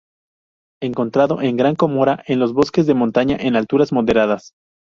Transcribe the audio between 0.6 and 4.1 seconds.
Encontrado en Gran Comora en los bosques de montaña en alturas